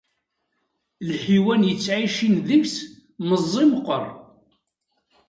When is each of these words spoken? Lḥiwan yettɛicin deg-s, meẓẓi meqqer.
Lḥiwan 1.09 1.67
yettɛicin 1.69 2.35
deg-s, 2.47 2.75
meẓẓi 3.27 3.63
meqqer. 3.71 4.05